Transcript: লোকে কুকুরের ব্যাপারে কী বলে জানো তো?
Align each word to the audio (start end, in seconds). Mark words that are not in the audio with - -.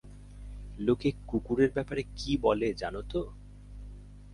লোকে 0.77 1.09
কুকুরের 1.27 1.71
ব্যাপারে 1.71 2.03
কী 2.15 2.31
বলে 2.37 2.67
জানো 2.73 3.01
তো? 3.03 3.21